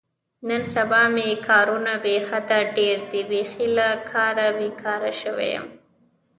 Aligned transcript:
نن 0.47 0.61
سبا 0.75 1.01
مې 1.13 1.27
کارونه 1.47 1.93
بې 2.03 2.15
حده 2.27 2.59
ډېر 2.77 2.97
دي، 3.11 3.21
بیخي 3.29 3.67
له 3.77 3.87
کاره 4.11 4.47
بېگاره 4.57 5.13
شوی 5.21 5.49
یم. 5.55 5.65